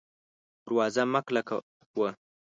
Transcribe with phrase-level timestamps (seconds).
[0.65, 1.55] دروازه مه کلکه
[1.99, 2.09] وه